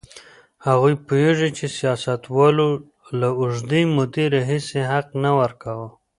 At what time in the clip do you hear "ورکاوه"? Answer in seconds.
5.39-5.87